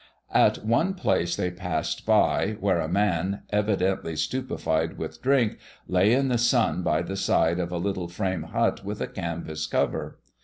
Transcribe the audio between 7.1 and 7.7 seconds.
side